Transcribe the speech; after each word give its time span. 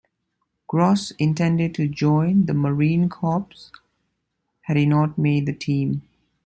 Gros 0.65 1.11
intended 1.19 1.75
to 1.75 1.87
join 1.87 2.47
the 2.47 2.55
Marine 2.55 3.07
Corps 3.07 3.71
had 4.61 4.75
he 4.75 4.87
not 4.87 5.15
made 5.15 5.45
the 5.45 5.53
team. 5.53 6.01